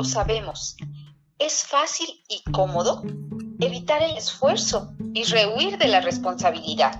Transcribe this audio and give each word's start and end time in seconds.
lo 0.00 0.04
sabemos. 0.04 0.78
Es 1.38 1.62
fácil 1.64 2.08
y 2.26 2.42
cómodo 2.50 3.02
evitar 3.60 4.02
el 4.02 4.16
esfuerzo 4.16 4.94
y 5.12 5.24
rehuir 5.24 5.76
de 5.76 5.88
la 5.88 6.00
responsabilidad. 6.00 6.98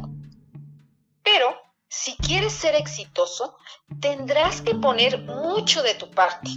Pero 1.23 1.47
si 1.89 2.15
quieres 2.17 2.53
ser 2.53 2.75
exitoso, 2.75 3.57
tendrás 4.01 4.61
que 4.61 4.75
poner 4.75 5.25
mucho 5.25 5.83
de 5.83 5.95
tu 5.95 6.11
parte. 6.11 6.51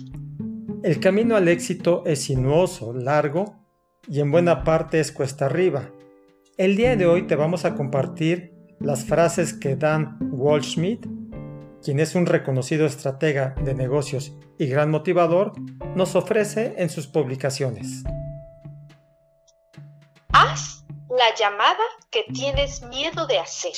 El 0.84 1.00
camino 1.00 1.38
al 1.38 1.48
éxito 1.48 2.04
es 2.06 2.24
sinuoso, 2.24 2.92
largo 2.92 3.56
y 4.10 4.20
en 4.20 4.30
buena 4.30 4.66
parte 4.66 5.00
es 5.00 5.14
cuesta 5.14 5.46
arriba. 5.46 5.92
El 6.58 6.76
día 6.76 6.98
de 6.98 7.06
hoy 7.06 7.26
te 7.26 7.38
vamos 7.38 7.64
a 7.64 7.74
compartir 7.74 8.54
las 8.82 9.06
frases 9.06 9.54
que 9.54 9.78
Dan 9.78 10.18
Waldschmidt, 10.20 11.06
quien 11.84 12.00
es 12.00 12.16
un 12.16 12.26
reconocido 12.26 12.86
estratega 12.86 13.56
de 13.62 13.74
negocios 13.74 14.34
y 14.58 14.68
gran 14.68 14.90
motivador, 14.90 15.54
nos 15.96 16.16
ofrece 16.16 16.76
en 16.78 16.90
sus 16.90 17.08
publicaciones. 17.08 18.04
Haz 20.30 20.86
la 21.10 21.36
llamada 21.38 21.84
que 22.10 22.24
tienes 22.34 22.82
miedo 22.84 23.28
de 23.28 23.38
hacer. 23.38 23.74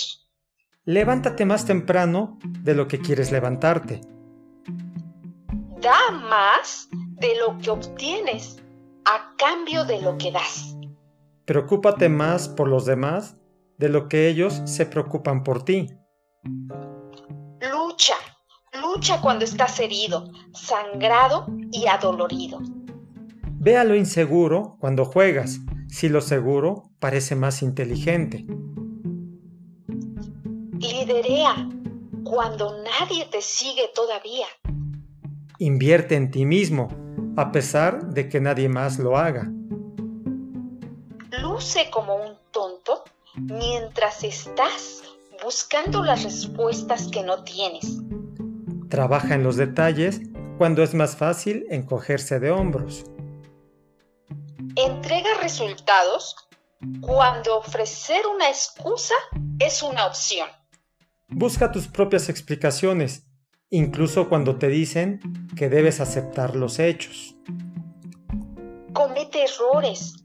Levántate 0.86 1.46
más 1.46 1.66
temprano 1.66 2.38
de 2.62 2.76
lo 2.76 2.88
que 2.88 2.99
quieres 2.99 3.32
levantarte. 3.32 4.02
Da 5.82 6.12
más 6.12 6.88
de 6.91 7.35
lo 7.40 7.58
que 7.58 7.72
obtienes 7.72 8.58
a 9.05 9.35
cambio 9.38 9.84
de 9.85 10.02
lo 10.02 10.18
que 10.18 10.32
das. 10.32 10.76
Preocúpate 11.46 12.10
más 12.10 12.49
por 12.49 12.68
los 12.68 12.85
demás 12.85 13.38
de 13.77 13.90
lo 13.90 14.08
que 14.08 14.27
ellos 14.27 14.62
se 14.66 14.85
preocupan 14.85 15.44
por 15.44 15.63
ti. 15.63 15.90
Lucha, 17.95 18.16
lucha 18.73 19.22
cuando 19.22 19.45
estás 19.45 19.80
herido, 19.80 20.29
sangrado 20.54 21.46
y 21.71 21.88
adolorido. 21.88 22.60
Ve 23.57 23.77
a 23.77 23.85
lo 23.85 23.96
inseguro 23.96 24.76
cuando 24.82 25.05
juegas, 25.05 25.60
si 25.87 26.10
lo 26.10 26.20
seguro 26.20 26.90
parece 26.99 27.37
más 27.37 27.62
inteligente. 27.62 28.46
Liderea 30.77 31.70
cuando 32.26 32.84
nadie 32.84 33.27
te 33.32 33.41
sigue 33.41 33.90
todavía. 33.96 34.48
Invierte 35.59 36.15
en 36.15 36.32
ti 36.32 36.46
mismo, 36.46 36.90
a 37.37 37.54
pesar 37.54 38.09
de 38.09 38.27
que 38.27 38.41
nadie 38.41 38.68
más 38.68 38.99
lo 38.99 39.18
haga. 39.18 39.49
Luce 41.41 41.90
como 41.91 42.15
un 42.18 42.34
tonto 42.52 43.05
mientras 43.37 44.26
estás 44.26 45.15
buscando 45.44 46.04
las 46.04 46.24
respuestas 46.24 47.08
que 47.08 47.24
no 47.24 47.44
tienes. 47.44 48.00
Trabaja 48.90 49.36
en 49.36 49.44
los 49.44 49.58
detalles 49.58 50.22
cuando 50.58 50.84
es 50.84 50.94
más 50.94 51.16
fácil 51.16 51.66
encogerse 51.70 52.40
de 52.40 52.52
hombros. 52.52 53.05
Entrega 54.76 55.30
resultados 55.42 56.36
cuando 57.02 57.58
ofrecer 57.58 58.26
una 58.27 58.50
excusa 58.50 59.16
es 59.60 59.82
una 59.84 60.05
opción. 60.08 60.48
Busca 61.27 61.72
tus 61.72 61.88
propias 61.88 62.30
explicaciones, 62.30 63.26
incluso 63.70 64.30
cuando 64.30 64.58
te 64.58 64.68
dicen 64.68 65.20
que 65.56 65.70
debes 65.70 66.00
aceptar 66.00 66.56
los 66.56 66.80
hechos. 66.80 67.36
Comete 68.94 69.44
errores 69.44 70.16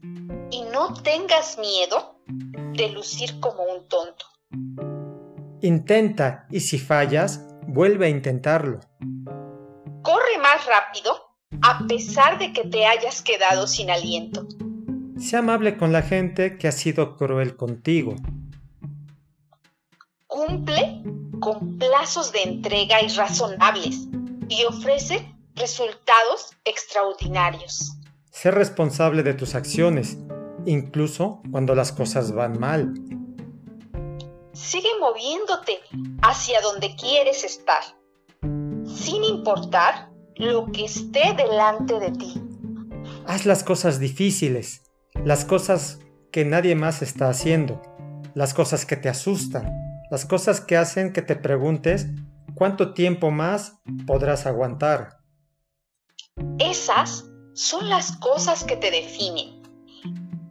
y 0.51 0.63
no 0.71 0.93
tengas 1.01 1.57
miedo 1.57 2.19
de 2.27 2.89
lucir 2.89 3.39
como 3.39 3.63
un 3.63 3.87
tonto. 3.87 4.30
Intenta 5.63 6.47
y 6.49 6.61
si 6.61 6.79
fallas, 6.79 7.45
vuelve 7.67 8.07
a 8.07 8.09
intentarlo. 8.09 8.79
Corre 10.01 10.37
más 10.41 10.65
rápido 10.65 11.13
a 11.61 11.85
pesar 11.87 12.39
de 12.39 12.51
que 12.51 12.63
te 12.63 12.87
hayas 12.87 13.21
quedado 13.21 13.67
sin 13.67 13.91
aliento. 13.91 14.47
Sea 15.19 15.39
amable 15.39 15.77
con 15.77 15.91
la 15.91 16.01
gente 16.01 16.57
que 16.57 16.67
ha 16.67 16.71
sido 16.71 17.15
cruel 17.15 17.55
contigo. 17.55 18.15
Cumple 20.25 21.03
con 21.39 21.77
plazos 21.77 22.31
de 22.31 22.41
entrega 22.41 23.03
irrazonables 23.03 24.07
y 24.49 24.63
ofrece 24.63 25.31
resultados 25.53 26.51
extraordinarios. 26.65 27.97
Sé 28.31 28.49
responsable 28.49 29.21
de 29.21 29.35
tus 29.35 29.53
acciones, 29.53 30.17
incluso 30.65 31.43
cuando 31.51 31.75
las 31.75 31.91
cosas 31.91 32.31
van 32.31 32.59
mal. 32.59 32.93
Sigue 34.53 34.89
moviéndote 34.99 35.79
hacia 36.21 36.59
donde 36.61 36.95
quieres 36.95 37.43
estar, 37.45 37.83
sin 38.85 39.23
importar 39.23 40.09
lo 40.35 40.71
que 40.71 40.85
esté 40.85 41.33
delante 41.37 41.99
de 41.99 42.11
ti. 42.11 42.41
Haz 43.25 43.45
las 43.45 43.63
cosas 43.63 43.99
difíciles, 43.99 44.83
las 45.23 45.45
cosas 45.45 45.99
que 46.31 46.43
nadie 46.43 46.75
más 46.75 47.01
está 47.01 47.29
haciendo, 47.29 47.81
las 48.33 48.53
cosas 48.53 48.85
que 48.85 48.97
te 48.97 49.07
asustan, 49.07 49.71
las 50.09 50.25
cosas 50.25 50.59
que 50.59 50.75
hacen 50.75 51.13
que 51.13 51.21
te 51.21 51.37
preguntes 51.37 52.07
cuánto 52.53 52.93
tiempo 52.93 53.31
más 53.31 53.79
podrás 54.05 54.45
aguantar. 54.45 55.19
Esas 56.59 57.25
son 57.53 57.87
las 57.87 58.17
cosas 58.17 58.65
que 58.65 58.75
te 58.75 58.91
definen. 58.91 59.61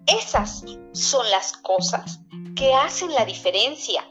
Esas 0.06 0.64
son 0.92 1.30
las 1.30 1.52
cosas 1.52 2.20
que 2.60 2.74
hacen 2.74 3.10
la 3.14 3.24
diferencia 3.24 4.04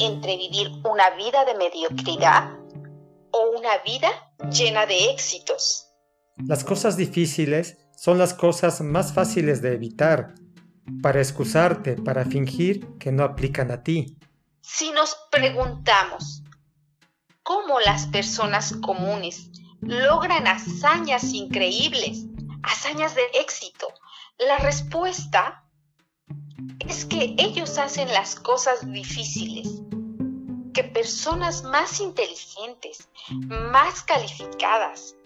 entre 0.00 0.38
vivir 0.38 0.70
una 0.90 1.10
vida 1.10 1.44
de 1.44 1.54
mediocridad 1.54 2.56
o 3.30 3.58
una 3.58 3.76
vida 3.84 4.08
llena 4.50 4.86
de 4.86 5.10
éxitos. 5.10 5.86
Las 6.38 6.64
cosas 6.64 6.96
difíciles 6.96 7.76
son 7.94 8.16
las 8.16 8.32
cosas 8.32 8.80
más 8.80 9.12
fáciles 9.12 9.60
de 9.60 9.74
evitar, 9.74 10.34
para 11.02 11.20
excusarte, 11.20 11.96
para 11.96 12.24
fingir 12.24 12.96
que 12.96 13.12
no 13.12 13.22
aplican 13.22 13.70
a 13.70 13.82
ti. 13.82 14.16
Si 14.62 14.90
nos 14.92 15.14
preguntamos 15.30 16.42
cómo 17.42 17.80
las 17.80 18.06
personas 18.06 18.72
comunes 18.80 19.50
logran 19.82 20.46
hazañas 20.46 21.34
increíbles, 21.34 22.24
hazañas 22.62 23.14
de 23.14 23.24
éxito, 23.38 23.88
la 24.38 24.56
respuesta 24.56 25.67
es 26.88 27.04
que 27.04 27.34
ellos 27.38 27.78
hacen 27.78 28.08
las 28.08 28.34
cosas 28.34 28.90
difíciles 28.90 29.68
que 30.72 30.84
personas 30.84 31.64
más 31.64 32.00
inteligentes, 32.00 33.08
más 33.30 34.02
calificadas, 34.02 35.16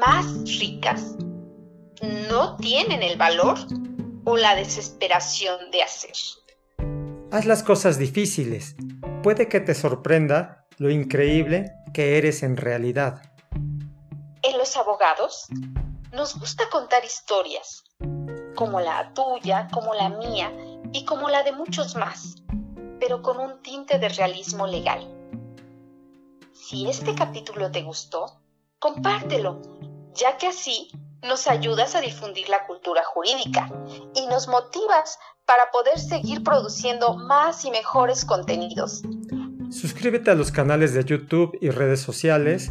más 0.00 0.26
ricas, 0.58 1.16
no 2.30 2.56
tienen 2.56 3.02
el 3.02 3.16
valor 3.16 3.58
o 4.24 4.36
la 4.36 4.54
desesperación 4.56 5.70
de 5.70 5.82
hacer. 5.82 6.12
Haz 7.30 7.44
las 7.44 7.62
cosas 7.62 7.98
difíciles. 7.98 8.76
Puede 9.22 9.48
que 9.48 9.60
te 9.60 9.74
sorprenda 9.74 10.66
lo 10.78 10.90
increíble 10.90 11.72
que 11.92 12.18
eres 12.18 12.42
en 12.42 12.56
realidad. 12.56 13.22
En 14.42 14.58
los 14.58 14.76
abogados 14.76 15.46
nos 16.12 16.38
gusta 16.38 16.64
contar 16.70 17.04
historias, 17.04 17.84
como 18.54 18.80
la 18.80 19.12
tuya, 19.14 19.68
como 19.72 19.94
la 19.94 20.08
mía 20.10 20.52
y 20.94 21.04
como 21.04 21.28
la 21.28 21.42
de 21.42 21.52
muchos 21.52 21.96
más, 21.96 22.36
pero 23.00 23.20
con 23.20 23.38
un 23.38 23.60
tinte 23.62 23.98
de 23.98 24.08
realismo 24.08 24.66
legal. 24.66 25.10
Si 26.52 26.88
este 26.88 27.14
capítulo 27.16 27.70
te 27.72 27.82
gustó, 27.82 28.40
compártelo, 28.78 29.60
ya 30.14 30.36
que 30.38 30.46
así 30.46 30.88
nos 31.20 31.48
ayudas 31.48 31.96
a 31.96 32.00
difundir 32.00 32.48
la 32.48 32.64
cultura 32.66 33.02
jurídica 33.04 33.68
y 34.14 34.26
nos 34.28 34.46
motivas 34.46 35.18
para 35.44 35.70
poder 35.72 35.98
seguir 35.98 36.44
produciendo 36.44 37.14
más 37.16 37.64
y 37.64 37.72
mejores 37.72 38.24
contenidos. 38.24 39.02
Suscríbete 39.70 40.30
a 40.30 40.34
los 40.36 40.52
canales 40.52 40.94
de 40.94 41.04
YouTube 41.04 41.58
y 41.60 41.70
redes 41.70 42.00
sociales 42.00 42.70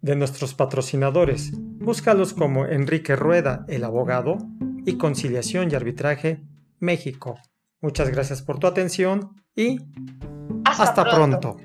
de 0.00 0.14
nuestros 0.14 0.54
patrocinadores. 0.54 1.50
Búscalos 1.54 2.34
como 2.34 2.66
Enrique 2.66 3.16
Rueda, 3.16 3.64
el 3.66 3.82
abogado, 3.82 4.38
y 4.86 4.98
Conciliación 4.98 5.68
y 5.70 5.74
Arbitraje, 5.74 6.40
México. 6.78 7.38
Muchas 7.80 8.10
gracias 8.10 8.42
por 8.42 8.58
tu 8.58 8.66
atención 8.66 9.42
y 9.54 9.78
hasta, 10.64 11.04
pronto. 11.04 11.56